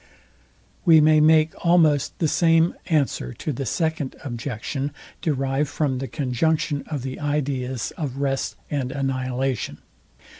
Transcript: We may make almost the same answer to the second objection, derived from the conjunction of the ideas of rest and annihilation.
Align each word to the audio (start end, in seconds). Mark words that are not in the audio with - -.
We 0.83 0.99
may 0.99 1.19
make 1.19 1.53
almost 1.63 2.17
the 2.17 2.27
same 2.27 2.73
answer 2.87 3.33
to 3.33 3.53
the 3.53 3.67
second 3.67 4.15
objection, 4.23 4.95
derived 5.21 5.69
from 5.69 5.99
the 5.99 6.07
conjunction 6.07 6.83
of 6.87 7.03
the 7.03 7.19
ideas 7.19 7.93
of 7.97 8.17
rest 8.17 8.55
and 8.71 8.91
annihilation. 8.91 9.77